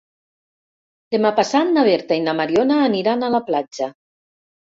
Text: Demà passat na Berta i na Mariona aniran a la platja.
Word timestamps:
Demà 1.15 1.31
passat 1.39 1.69
na 1.75 1.83
Berta 1.89 2.17
i 2.21 2.25
na 2.29 2.35
Mariona 2.41 2.79
aniran 2.87 3.27
a 3.27 3.31
la 3.37 3.43
platja. 3.53 3.93